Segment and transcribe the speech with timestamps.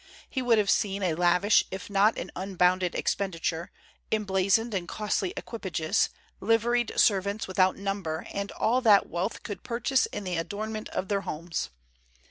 [0.27, 3.71] He would have seen a lavish if not an unbounded expenditure,
[4.11, 10.23] emblazoned and costly equipages, liveried servants without number, and all that wealth could purchase in
[10.23, 11.69] the adornment of their homes.